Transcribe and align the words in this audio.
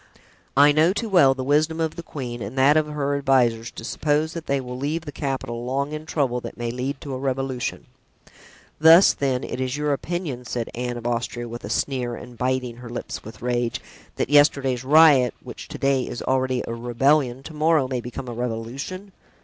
I 0.57 0.71
know 0.71 0.93
too 0.93 1.09
well 1.09 1.35
the 1.35 1.43
wisdom 1.43 1.79
of 1.79 1.95
the 1.95 2.01
queen 2.01 2.41
and 2.41 2.57
that 2.57 2.75
of 2.75 2.87
her 2.87 3.13
advisers 3.15 3.69
to 3.69 3.83
suppose 3.83 4.33
that 4.33 4.47
they 4.47 4.59
will 4.59 4.75
leave 4.75 5.01
the 5.05 5.11
capital 5.11 5.63
long 5.63 5.91
in 5.91 6.07
trouble 6.07 6.41
that 6.41 6.57
may 6.57 6.71
lead 6.71 6.99
to 7.01 7.13
a 7.13 7.19
revolution." 7.19 7.85
"Thus, 8.79 9.13
then, 9.13 9.43
it 9.43 9.61
is 9.61 9.77
your 9.77 9.93
opinion," 9.93 10.43
said 10.45 10.71
Anne 10.73 10.97
of 10.97 11.05
Austria, 11.05 11.47
with 11.47 11.63
a 11.63 11.69
sneer 11.69 12.15
and 12.15 12.35
biting 12.35 12.77
her 12.77 12.89
lips 12.89 13.23
with 13.23 13.43
rage, 13.43 13.79
"that 14.15 14.31
yesterday's 14.31 14.83
riot, 14.83 15.35
which 15.43 15.67
to 15.67 15.77
day 15.77 16.07
is 16.07 16.23
already 16.23 16.63
a 16.67 16.73
rebellion, 16.73 17.43
to 17.43 17.53
morrow 17.53 17.87
may 17.87 18.01
become 18.01 18.27
a 18.27 18.33
revolution?" 18.33 19.11